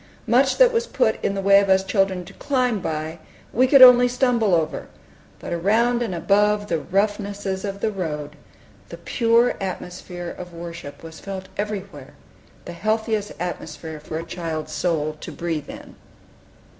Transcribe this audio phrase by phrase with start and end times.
[0.25, 3.19] Much that was put in the way of us children to climb by,
[3.53, 4.87] we could only stumble over;
[5.37, 8.35] but around and above the roughnesses of the road,
[8.89, 12.15] the pure atmosphere of worship was felt everywhere,
[12.65, 15.93] the healthiest atmosphere for a child's soul to breathe in.